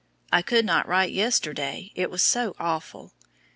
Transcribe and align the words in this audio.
I 0.33 0.41
could 0.41 0.65
not 0.65 0.87
write 0.87 1.11
yesterday, 1.13 1.91
it 1.93 2.09
was 2.09 2.23
so 2.23 2.55
awful. 2.57 3.13